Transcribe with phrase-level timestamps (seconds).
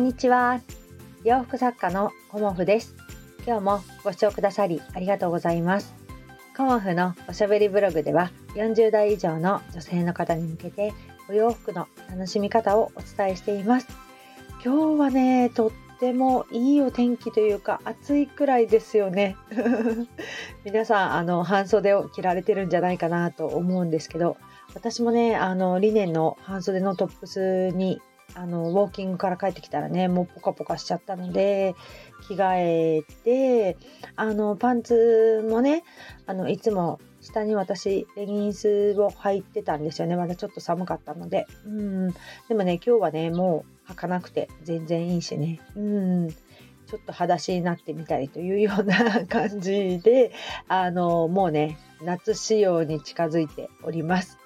[0.00, 0.62] んにちは。
[1.24, 2.96] 洋服作家のコモフです。
[3.46, 5.94] 今日もご視聴くださりありがとうございます。
[6.56, 10.94] コモフのおしゃべりブログでは40代以上の女性の方に向けて
[11.28, 13.88] お洋服の楽しみ方をお伝えしています。
[14.64, 19.36] 今日はねとってもいいお天気というか暑いくらいですよね。
[20.64, 24.38] 皆さんあの半袖を着られてるんじゃないかなと思うんですけど
[24.74, 28.00] 私もねあのリネンの半袖のトップスに
[28.34, 31.74] あのウォーキングから帰ってきたらねもうポカポカしちゃったので
[32.28, 33.76] 着替えて
[34.16, 35.84] あのパンツもね
[36.26, 40.16] あのいつも下に私レギンスを履いてたんですよね。
[40.16, 41.46] まだちょっと寒かったので。
[41.66, 42.08] うん。
[42.48, 45.60] でもね今日はねもう履かなくて全然いいしね。
[45.76, 46.30] うん。
[46.30, 50.32] ちょっと裸足になってみたりというような 感じで
[50.66, 54.38] あのもうね夏仕様に近づいております。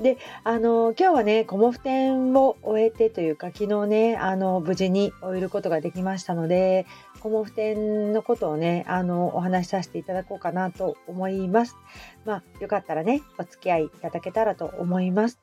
[0.00, 6.86] で、あの、今日はね、コモフ展を終えてというか、昨日ね、あの、無事に終えることができましたので、
[7.20, 11.76] コモフ展のことをね、あの、お話しさせていただこうかなと思います。
[12.24, 15.40] まあ、よかったらね、お付き合いいただけたらと思います。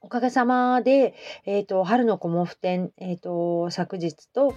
[0.00, 4.54] おかげさまで、えっ、ー、と、春のコモフ展、えっ、ー、と、昨日と、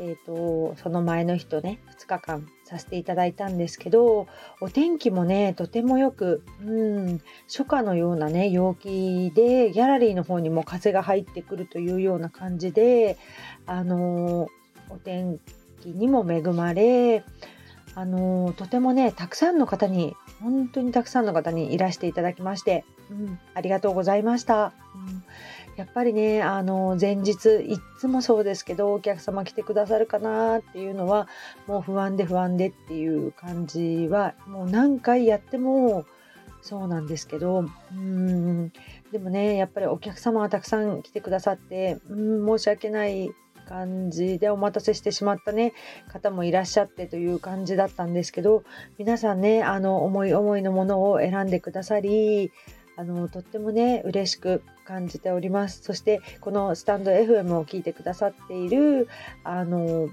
[0.00, 4.26] えーと、その前の日とね2日間させていただいたんですけど
[4.60, 13.16] お天気もねとてもよく、うん、初夏のようなね陽気でギャラリーの方にも風が入ってくるというような感じで
[13.66, 15.40] あのー、お天
[15.80, 17.24] 気にも恵まれ
[17.94, 24.72] あのー、とてもねたくさんの方に本当にたくさんの方にいらしていただきまして、うん、ありがとうございました。
[24.94, 25.24] うん
[25.78, 31.28] やっぱりねあの前日いっつもそうですけどお客様来てくださるかなっていうのは
[31.68, 36.04] もう不安で不安でっていう感じはもう何回やっても
[36.62, 38.72] そうなんですけどうん。
[39.12, 43.30] でもねやっぱりお客様はたくさん来てくださってうん申し訳ない
[43.68, 45.74] 感じでお待たせしてしまったね
[46.08, 48.64] 方もいらっしゃってという感じだったんですけど
[48.98, 52.50] 皆さんねあの思い思いのものを選んでくださり
[52.96, 59.06] あのとってもね嬉しく感じておりますそしてこのスタンド FM を聞いてくださっている
[59.44, 60.08] あの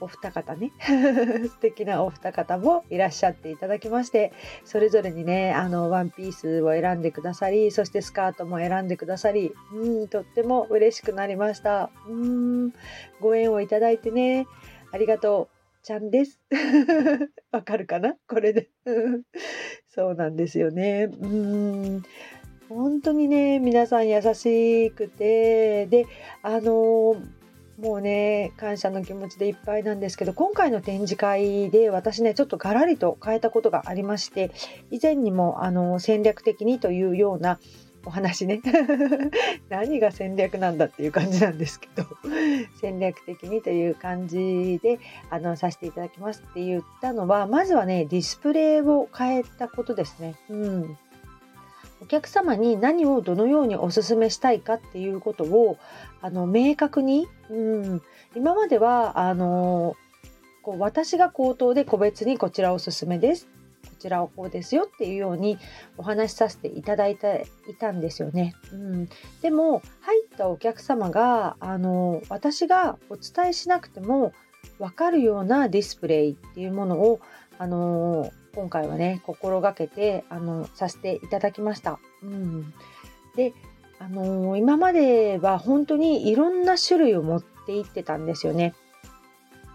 [0.00, 0.72] お二方ね
[1.48, 4.34] 素敵なお二方もいらっしゃっていただきまして
[4.66, 12.72] それぞれにねあのワンピースを選んでくださりそしてスカートも選んでくださりうんとっても嬉しくなりましたうん
[13.20, 14.46] ご縁をいただいてね
[14.92, 15.54] ありがとう
[15.84, 16.40] ちゃんです。
[17.52, 18.16] わかるかな？
[18.26, 18.70] これで。
[19.86, 21.10] そうなんですよね。
[21.20, 22.02] うん。
[22.74, 26.06] 本当にね、皆さん優しくて、で、
[26.42, 27.14] あの
[27.78, 34.50] もうね、感謝の気持ちでいっぱいなんですけど、今回の展示会で私ね、ちょっとガラリと変えたことがありまして、
[34.90, 37.60] 以前にもあの戦略的にというような
[38.06, 38.60] お話ね
[39.70, 42.06] 何が戦略なんだっていう感じなんですけど
[42.80, 44.98] 戦略的にという感じで
[45.30, 50.34] あのさせていただきますって言ったのはまずはねディスプレイを変えたことですね。
[50.50, 50.98] うん
[52.04, 55.78] お客様に何をどのようにお勧めしたいかっていうことを
[56.20, 58.02] あの明確に、うん、
[58.36, 59.96] 今まではあの
[60.62, 63.48] こう私が口頭で個別にこちらおすすめです
[63.88, 65.56] こちらはこうですよっていうように
[65.96, 68.54] お話しさせていただいていたんですよね。
[68.70, 69.08] うん、
[69.40, 74.34] でも入ったお客様があの私がお伝えしなくても
[74.78, 77.20] 分かるようなディスプレイっていうものを
[77.56, 81.98] あの今回はね心がけてあのさせていただきました。
[82.22, 82.72] うん、
[83.36, 83.52] で
[83.98, 88.74] あの今までは本当にいろんな種類を持っていってたんですよね。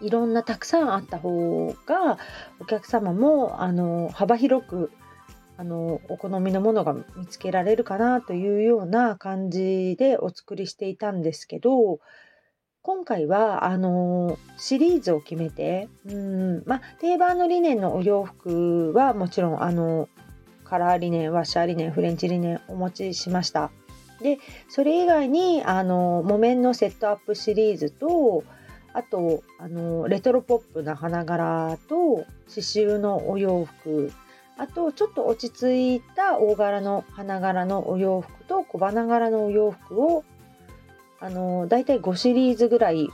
[0.01, 2.17] いろんなたくさんあった方が
[2.59, 4.91] お客様もあの幅広く
[5.57, 11.99] あのお好みのものが見つけられるかなというような感じでお作りしていたんですけど
[12.81, 20.07] 今回はあのシリーズを決めてうんまあ定番のリネンのお洋服はもちろんあの
[20.63, 23.71] カラーリネンワッシャーリネンフレンチリネンお持ちしました。
[24.21, 24.37] で
[24.69, 28.43] それ以外にあの木綿のセットアップシリーズと
[28.93, 34.11] あとあのレトロポップな花柄と刺繍のお洋服
[34.57, 40.23] あとちょっと落ち着いた大柄の花柄のお洋服と小花柄のお洋服を
[41.21, 43.09] あのだいたい5シリーズぐらい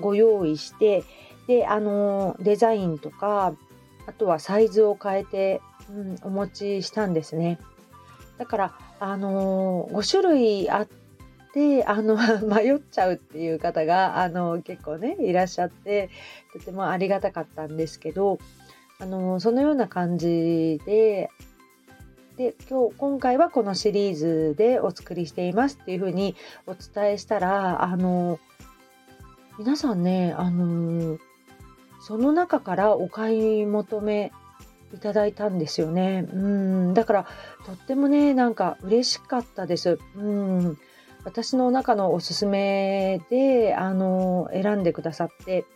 [0.00, 1.04] ご用意して
[1.46, 3.54] であのデザインとか
[4.06, 5.60] あとはサイズを変えて、
[5.90, 7.58] うん、お持ちしたんですね。
[8.38, 10.88] だからあの5種類あっ
[11.54, 12.16] であの
[12.46, 16.10] 迷っちゃうっていう方があの結構ねいらっしゃって
[16.52, 18.38] とてもありがたかったんですけど
[18.98, 21.30] あのそのような感じで
[22.40, 26.34] で今日今回はこのシリーズでお作りしていますっていうふうに
[26.66, 28.38] お伝えしたらあの
[29.58, 31.18] 皆さんねあの
[32.00, 34.32] その中からお買い求め
[34.94, 36.26] いただいたんですよね。
[36.32, 37.26] うんだから
[37.66, 39.98] とってもねなんか嬉しかったです。
[40.16, 40.78] うん
[41.24, 45.66] 私の中のおすすめであの選んでくださって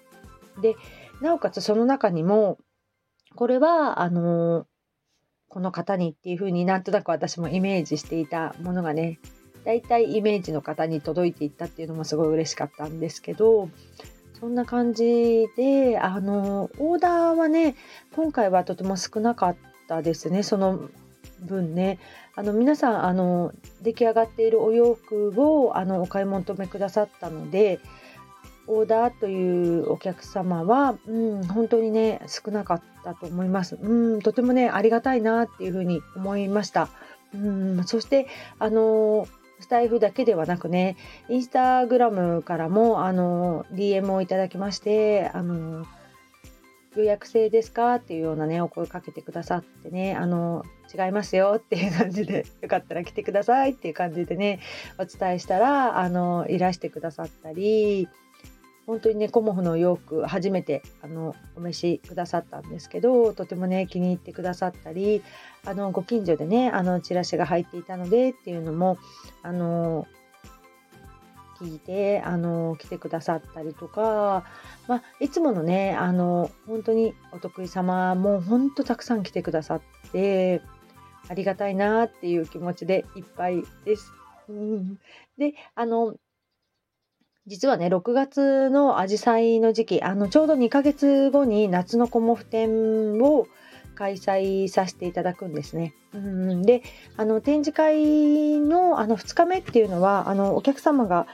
[0.62, 0.76] で
[1.20, 2.56] なおかつその中にも
[3.34, 4.66] これはあの
[5.54, 9.20] この方にっていう風になんとなく私もイメージしていたものがね
[9.64, 13.70] 大体イメージの方に届いていったっていうのもすごい嬉しかったんですけど
[14.40, 17.76] そんな感じであのオーダーはね
[18.16, 19.56] 今回はとても少なかっ
[19.86, 20.90] たですねその
[21.40, 22.00] 分ね。
[22.34, 27.78] あの皆さんあの出来上がっているお洋服をあのお買い求めくださったので
[28.66, 36.88] オーダーというお客様は、うん、本当にね少なかったと思います、うん、とてもねありがたいなっていうふうに思いました、
[37.34, 38.26] うん、そして
[38.58, 39.28] あの
[39.60, 40.96] スタイフだけではなくね
[41.28, 45.86] インスタグラムからもあの DM をいただきましてあの
[46.96, 54.60] 予約制ですかっていうようなねお声かけてくださってねあの違いますよっていう感じで よかったら来てくださいっていう感じでね
[54.98, 58.08] お伝えしたらあのいらしてくださったり
[58.86, 65.22] 本当にねコモフの洋服初めてあのお召しくださったんですけどとてもね気に入ってくださったり
[65.64, 68.98] あのご近所でねあのチラシが入っていたのでっていうのも
[69.42, 70.06] あの
[71.60, 74.44] 聞いてあの来てくださったりとか、
[74.88, 79.82] まあ、いつものねあの本当にお得意様も本当たくさん来てくださっ
[80.12, 80.60] て
[81.28, 84.12] ありがたいなっていう気持ちでいっぱいです。
[84.48, 84.98] うん、
[85.38, 86.16] であの
[87.46, 93.46] 実はね6月のアジサイの時期あのちょうど2ヶ月後に夏のコモフ展を
[93.94, 95.94] 開催させていただくんですね。
[96.14, 96.82] うんで
[97.16, 101.26] あの展示会のあの2日目っていうのはあのお客様が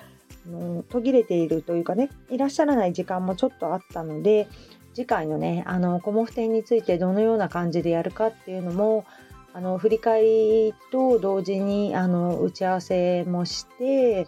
[0.46, 4.48] あの途切れているというかねいらっしゃらない時間もちょっとあったので
[4.94, 9.04] 次回のねあのコモフ展についてどのような感じでやるかっていうのも
[9.52, 14.26] あの振り返りと同時にあの打ち合わせもして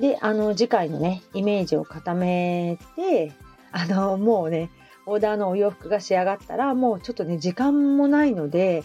[0.00, 3.32] で、あの、次回のね、イメージを固めて、
[3.70, 4.70] あの、もうね、
[5.04, 8.82] オーダーのお洋服が仕上がったら、もうちょっとね、時間もないので、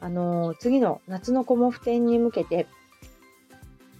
[0.00, 2.68] あの、次の夏のコモフ展に向けて、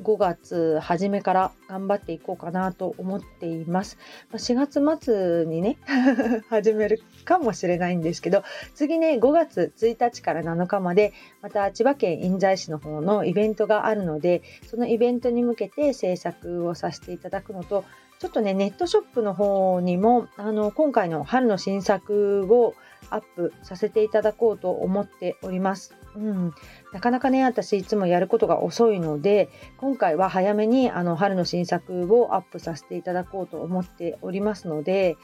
[0.02, 3.98] 5月初めから頑張っていこうかなと思っています。
[4.32, 5.78] 4月末にね
[6.50, 8.42] 始めるかもしれないんですけど
[8.74, 17.84] 次ね5月1日から7日までまた千葉県印西市の方のイベントがあるのでそのイベントに向けて制作をさせていただくのと
[18.18, 22.74] ちょっとねネットショップの方にもあの今回の春の新作を
[23.10, 25.94] アップさせていただこうと思っております。
[26.16, 26.54] うん、
[26.92, 29.48] なかなかね私いつもやることが遅いので
[29.78, 35.16] 今回は早めにあの春の新作をアップさせていただこうと思っておりますので、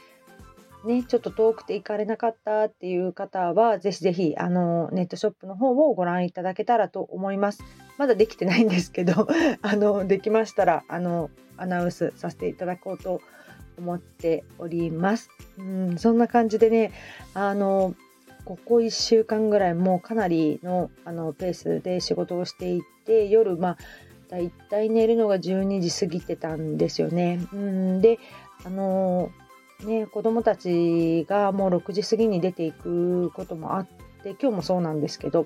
[0.85, 7.63] ね、ちょっと遠くて行かれなかったっていう方はぜひぜひあのネットショップの方をご覧いただけたらと思います。
[7.97, 9.27] まだできてないんですけど
[9.61, 13.21] あのできましたらあのアナウンスさせていただこうと
[13.77, 15.29] 思っております。
[15.57, 16.91] うん、そんな感じでね
[17.33, 17.93] あの
[18.49, 23.77] ここ1週間ぐらいもうかなりのあのペースで仕事をしていて夜まあ
[24.27, 27.39] だいたい寝るのが12時過ぎてたんですよね。
[27.53, 28.17] うんで
[28.65, 29.29] あの
[29.85, 33.87] ね子供たちがもう6時過ぎに出ていくこともあっ
[34.23, 35.45] て今日もそうなんですけど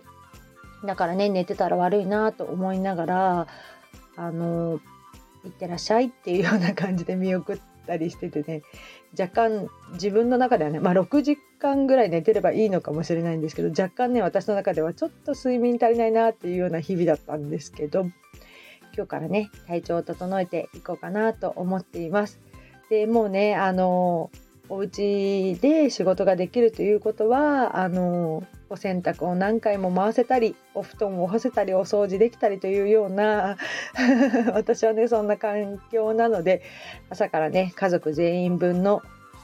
[0.86, 3.48] だからね寝てたら悪いなと思いながら
[4.16, 4.80] あの
[5.44, 8.64] 行ってらっしゃいっていうような感じで見送ったりしててね
[9.18, 18.02] 若干自分の中ではね、まあ、6時間ぐらい寝てればいいのかもしれないんですけど若干ね私の中ではちょっと睡眠足りないなっていうような日々だったんですけど
[18.96, 22.40] 今日からね体調を整えていこうかなと思っています。
[22.90, 24.30] でもうねあの
[24.70, 33.56] お家で仕事ができるということはあのお洗濯を何回も回せたりお布団を干せたりお掃除できたりというような
[34.52, 36.64] 私はねそんな環境なので
[37.12, 39.04] 朝からね家族全員分の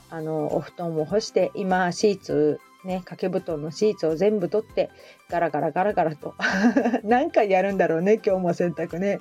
[0.09, 4.89] あのお布団を干して今シーツね掛け布団のシーツを全部取って
[5.29, 6.33] ガラガラガラガラと
[7.05, 9.19] 何回やるんだろうね今日も洗濯ね。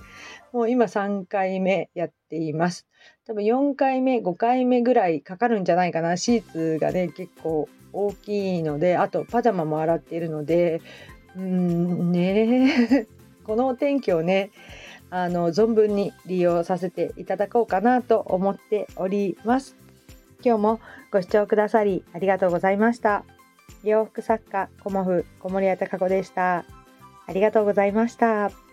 [0.53, 2.87] もう今3回目やっています。
[3.27, 6.17] 多分4回目5回目ぐらいかかるんじゃないかな。
[6.17, 10.81] シーツがね結構大きいのであとパジャマも洗っているので
[11.37, 13.07] うんね
[13.45, 14.51] このお天気をね
[15.11, 19.77] あの存分に利用させていただこうかなと思っております。
[20.45, 20.81] 今日も
[21.11, 23.25] ご視聴くださりありがとうございました。
[23.83, 26.65] 洋服作家コモフ小森屋隆子でした。
[27.27, 28.68] ありがとうございました。